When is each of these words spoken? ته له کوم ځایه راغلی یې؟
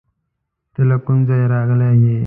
ته 0.73 0.81
له 0.89 0.97
کوم 1.05 1.17
ځایه 1.27 1.47
راغلی 1.53 1.91
یې؟ 2.03 2.17